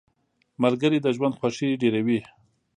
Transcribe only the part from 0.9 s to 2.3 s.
د ژوند خوښي ډېروي.